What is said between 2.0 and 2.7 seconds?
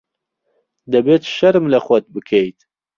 بکەیت.